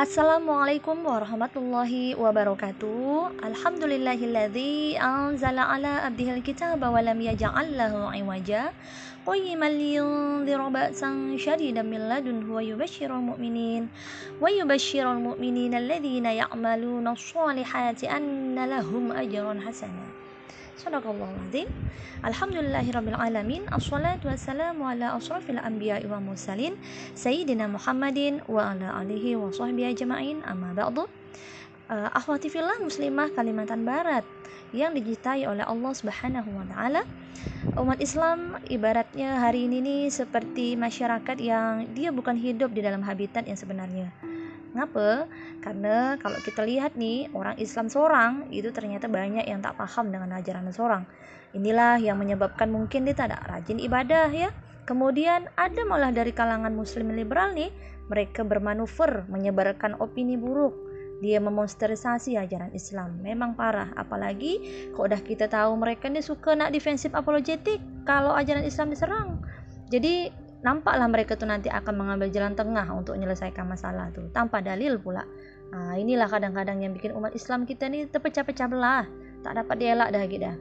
[0.00, 3.36] Assalamualaikum warahmatullahi wabarakatuh.
[3.44, 8.72] Alhamdulillahilladzi anzala ala abdihil kitaba wa lam yaj'al lahu iwaja.
[9.28, 13.92] Qayyiman liyunzira ba'san shadidan min ladunhu wa yubashshirul mu'minin
[14.40, 20.29] wa yubashshirul mu'minina alladhina ya'maluna ash-shalihati anna lahum ajran hasana.
[20.80, 21.68] Sadaqallahul azim.
[22.24, 23.68] Alhamdulillahirabbil alamin.
[23.68, 26.72] Assalatu wassalamu ala asrafil anbiya'i wa mursalin
[27.12, 30.40] sayyidina Muhammadin wa ala alihi wa sahbihi ajma'in.
[30.48, 31.04] Amma ba'du.
[31.92, 34.24] Uh, akhwati fillah muslimah Kalimantan Barat
[34.72, 37.04] yang dicintai oleh Allah Subhanahu wa taala.
[37.76, 43.44] Umat Islam ibaratnya hari ini nih seperti masyarakat yang dia bukan hidup di dalam habitat
[43.44, 44.08] yang sebenarnya
[44.70, 45.26] Ngapa?
[45.60, 50.30] Karena kalau kita lihat nih orang Islam seorang itu ternyata banyak yang tak paham dengan
[50.38, 51.02] ajaran seorang.
[51.50, 54.54] Inilah yang menyebabkan mungkin dia tidak rajin ibadah ya.
[54.86, 57.70] Kemudian ada malah dari kalangan muslim liberal nih
[58.10, 60.74] mereka bermanuver menyebarkan opini buruk.
[61.20, 63.20] Dia memonsterisasi ajaran Islam.
[63.20, 63.92] Memang parah.
[63.94, 69.28] Apalagi kalau udah kita tahu mereka ini suka nak defensif apologetik kalau ajaran Islam diserang.
[69.92, 75.00] Jadi nampaklah mereka tuh nanti akan mengambil jalan tengah untuk menyelesaikan masalah tuh tanpa dalil
[75.00, 75.24] pula.
[75.70, 79.06] Nah, inilah kadang-kadang yang bikin umat Islam kita nih terpecah-pecah belah,
[79.46, 80.52] tak dapat dielak dah gitu.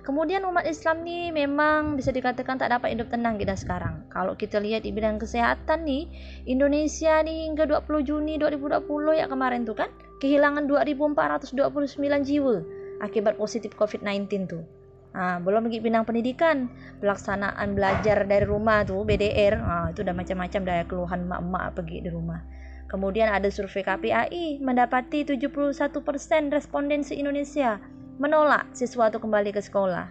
[0.00, 4.00] Kemudian umat Islam nih memang bisa dikatakan tak dapat hidup tenang kita sekarang.
[4.08, 6.08] Kalau kita lihat di bidang kesehatan nih,
[6.48, 9.92] Indonesia nih hingga 20 Juni 2020 ya kemarin tuh kan
[10.24, 12.64] kehilangan 2429 jiwa
[13.04, 14.64] akibat positif COVID-19 tuh.
[15.10, 16.70] Nah, belum lagi bidang pendidikan,
[17.02, 22.10] pelaksanaan belajar dari rumah tuh BDR, nah, itu udah macam-macam daya keluhan mak-mak pergi di
[22.14, 22.38] rumah.
[22.86, 27.78] Kemudian ada survei KPAI mendapati 71% respondensi Indonesia
[28.18, 30.10] menolak siswa itu kembali ke sekolah.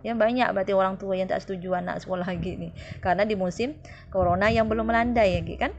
[0.00, 2.72] Ya banyak berarti orang tua yang tak setuju anak sekolah lagi nih.
[3.02, 3.74] Karena di musim
[4.14, 5.74] corona yang belum melandai lagi kan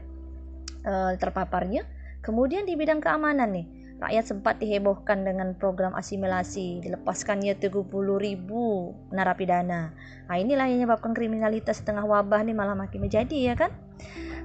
[0.84, 1.88] uh, terpaparnya.
[2.22, 3.66] Kemudian di bidang keamanan nih,
[4.02, 7.86] rakyat sempat dihebohkan dengan program asimilasi dilepaskannya 30
[8.18, 9.94] ribu narapidana.
[10.26, 13.70] Nah inilah yang menyebabkan kriminalitas tengah wabah nih malah makin menjadi ya kan?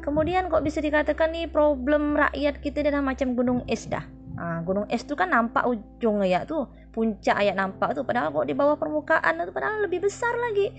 [0.06, 4.06] Kemudian kok bisa dikatakan nih problem rakyat kita adalah macam gunung es dah?
[4.38, 8.06] Nah, gunung es itu kan nampak ujungnya ya tuh puncak ayat nampak tuh.
[8.06, 10.70] Padahal kok di bawah permukaan itu padahal lebih besar lagi.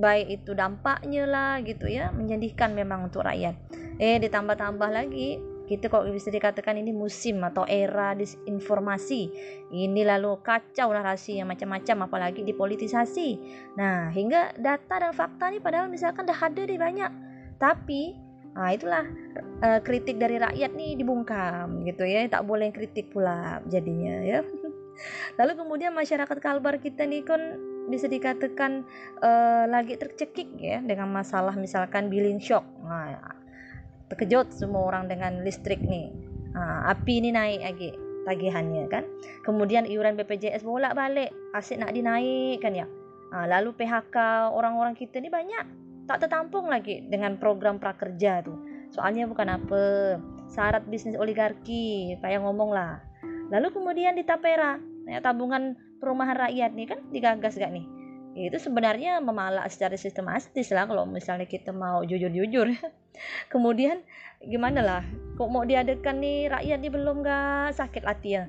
[0.00, 3.52] Baik itu dampaknya lah gitu ya menyedihkan memang untuk rakyat.
[4.00, 9.22] Eh ditambah-tambah lagi kita kok bisa dikatakan ini musim atau era disinformasi.
[9.70, 13.28] Ini lalu kacau narasi yang macam-macam apalagi dipolitisasi
[13.78, 17.10] nah hingga data dan fakta ini padahal misalkan dah ada di banyak.
[17.56, 18.18] Tapi
[18.52, 19.08] nah itulah
[19.64, 22.26] uh, kritik dari rakyat nih dibungkam gitu ya.
[22.28, 24.40] Tak boleh kritik pula jadinya ya.
[25.40, 27.40] Lalu kemudian masyarakat kalbar kita nih kan
[27.88, 28.86] bisa dikatakan
[29.24, 32.62] uh, lagi tercekik ya dengan masalah misalkan billing shock.
[32.84, 33.41] Nah
[34.12, 36.12] terkejut semua orang dengan listrik nih
[36.52, 37.90] ha, api ni naik lagi
[38.22, 39.04] tagihannya kan.
[39.42, 42.86] Kemudian iuran BPJS bolak balik asyik nak dinaikkan ya.
[43.34, 44.16] Ha, lalu PHK
[44.52, 45.66] orang-orang kita ni banyak.
[46.06, 48.54] Tak tertampung lagi dengan program prakerja tu.
[48.92, 49.82] Soalnya bukan apa
[50.52, 53.00] syarat bisnis oligarki payah ngomong lah.
[53.48, 54.76] Lalu kemudian di Tapera
[55.08, 57.86] ya, tabungan perumahan rakyat nih kan digagas gak nih
[58.32, 62.72] itu sebenarnya memalak secara sistematis lah kalau misalnya kita mau jujur-jujur.
[63.52, 64.00] Kemudian
[64.40, 65.02] gimana lah?
[65.36, 66.48] Kok mau diadakan nih?
[66.48, 68.44] Rakyat belum gak sakit hati ya?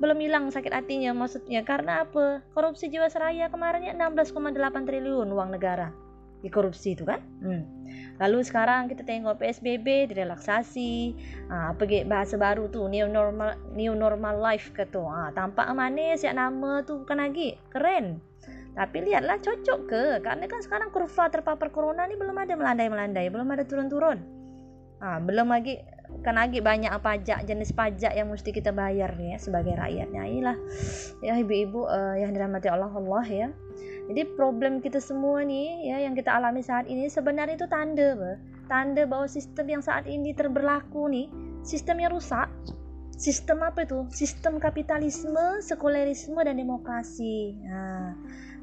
[0.00, 1.60] Belum hilang sakit hatinya maksudnya.
[1.60, 2.40] Karena apa?
[2.56, 5.92] Korupsi jiwasraya kemarinnya 16,8 triliun uang negara.
[6.38, 7.20] Di korupsi itu kan?
[7.42, 7.64] Hmm.
[8.18, 11.14] lalu sekarang kita tengok PSBB direlaksasi.
[11.50, 16.34] Ah, apa bahasa baru tuh new normal new normal life ke ah, tampak manis ya
[16.34, 17.58] nama tuh bukan lagi.
[17.70, 18.18] Keren
[18.76, 20.04] tapi lihatlah cocok ke?
[20.22, 24.18] Karena kan sekarang kurva terpapar corona ini belum ada melandai-melandai, belum ada turun-turun.
[24.98, 25.78] Ah, belum lagi
[26.24, 30.22] kan lagi banyak pajak jenis pajak yang mesti kita bayar nih ya sebagai rakyatnya.
[30.26, 30.56] Inilah
[31.22, 33.48] ya ibu-ibu uh, yang dirahmati Allah Allah ya.
[34.08, 39.04] Jadi problem kita semua nih ya yang kita alami saat ini sebenarnya itu tanda tanda
[39.04, 41.30] bahwa sistem yang saat ini terberlaku nih
[41.62, 42.48] sistemnya rusak.
[43.18, 44.06] Sistem apa itu?
[44.14, 47.58] Sistem kapitalisme sekulerisme dan demokrasi.
[47.66, 48.14] Nah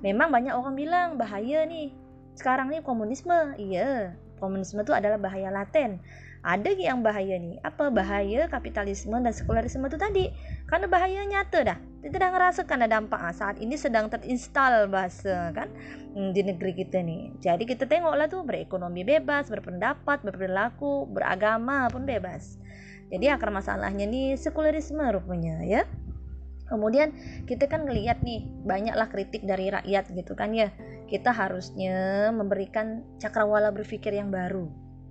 [0.03, 1.93] memang banyak orang bilang bahaya nih.
[2.35, 3.55] Sekarang nih komunisme.
[3.55, 5.99] Iya komunisme itu adalah bahaya laten.
[6.45, 7.57] Ada yang bahaya nih.
[7.65, 10.29] Apa bahaya kapitalisme dan sekularisme itu tadi?
[10.69, 11.77] Karena bahaya nyata dah.
[12.05, 13.17] Kita dah ngerasakan ada dampak.
[13.17, 15.73] Ah, saat ini sedang terinstal bahasa kan
[16.13, 17.33] hmm, di negeri kita nih.
[17.41, 22.61] Jadi kita tengoklah tuh berekonomi bebas berpendapat berperilaku beragama pun bebas.
[23.09, 25.85] Jadi akar masalahnya nih sekularisme rupanya ya
[26.65, 27.13] Kemudian
[27.45, 30.73] kita kan ngelihat nih banyaklah kritik dari rakyat gitu kan ya.
[31.05, 34.65] Kita harusnya memberikan cakrawala berpikir yang baru.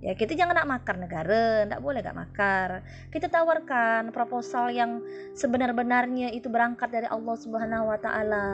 [0.05, 2.69] ya kita jangan nak makar negara tidak boleh gak makar.
[3.09, 5.01] Kita tawarkan proposal yang
[5.33, 8.45] sebenar-benarnya itu berangkat dari Allah Subhanahu Wa Taala.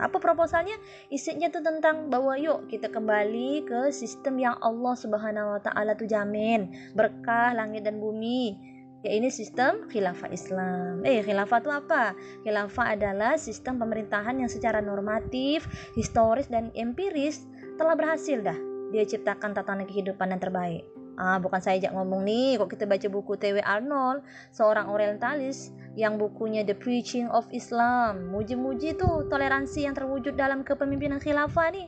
[0.00, 0.80] Apa proposalnya?
[1.12, 6.08] Isinya itu tentang bahwa yuk kita kembali ke sistem yang Allah Subhanahu Wa Taala tuh
[6.08, 6.72] jamin.
[6.96, 8.73] Berkah langit dan bumi
[9.04, 11.04] ya ini sistem khilafah Islam.
[11.04, 12.16] Eh, khilafah itu apa?
[12.42, 17.44] Khilafah adalah sistem pemerintahan yang secara normatif, historis dan empiris
[17.76, 18.56] telah berhasil dah
[18.94, 20.86] dia ciptakan tatanan kehidupan yang terbaik.
[21.14, 23.62] Ah, bukan saya ajak ngomong nih, kok kita baca buku T.W.
[23.62, 28.34] Arnold, seorang orientalis yang bukunya The Preaching of Islam.
[28.34, 31.86] Muji-muji tuh toleransi yang terwujud dalam kepemimpinan khilafah nih.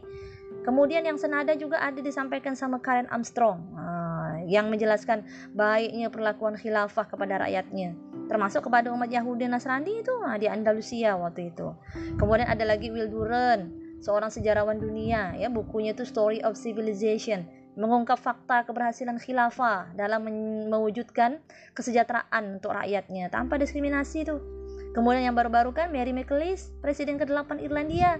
[0.62, 3.95] Kemudian yang senada juga ada disampaikan sama Karen Armstrong, ah,
[4.46, 10.50] yang menjelaskan baiknya perlakuan khilafah kepada rakyatnya termasuk kepada umat Yahudi Nasrani itu ah, di
[10.50, 11.70] Andalusia waktu itu.
[12.18, 13.70] Kemudian ada lagi Will Durant,
[14.02, 17.46] seorang sejarawan dunia ya bukunya itu Story of Civilization
[17.76, 20.24] mengungkap fakta keberhasilan khilafah dalam
[20.72, 21.44] mewujudkan
[21.76, 24.40] kesejahteraan untuk rakyatnya tanpa diskriminasi itu.
[24.96, 28.16] Kemudian yang baru-baru kan Mary McLeish, presiden ke-8 Irlandia.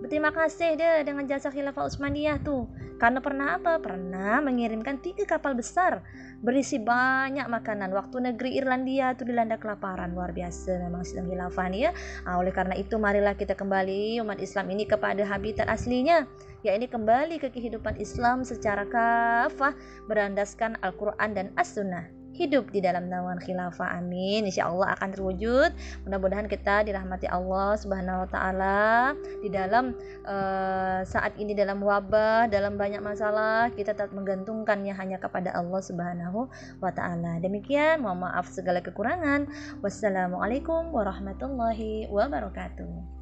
[0.00, 2.64] Berterima kasih deh dengan jasa khilafah Utsmaniyah tuh.
[2.96, 3.76] Karena pernah apa?
[3.80, 6.00] Pernah mengirimkan tiga kapal besar
[6.40, 7.92] berisi banyak makanan.
[7.92, 11.90] Waktu negeri Irlandia itu dilanda kelaparan luar biasa memang sistem khilafah nih ya.
[12.24, 16.24] Nah, oleh karena itu marilah kita kembali umat Islam ini kepada habitat aslinya
[16.60, 19.72] ya ini kembali ke kehidupan Islam secara kafah
[20.08, 24.46] berandaskan Al-Quran dan As-Sunnah hidup di dalam naungan khilafah amin.
[24.48, 25.70] Insya Allah akan terwujud.
[26.06, 29.92] Mudah-mudahan kita dirahmati Allah subhanahu wa ta'ala di dalam
[30.24, 36.48] uh, saat ini dalam wabah dalam banyak masalah kita tetap menggantungkannya hanya kepada Allah subhanahu
[36.80, 37.42] wa ta'ala.
[37.42, 39.50] Demikian mohon maaf segala kekurangan.
[39.84, 43.19] Wassalamualaikum warahmatullahi wabarakatuh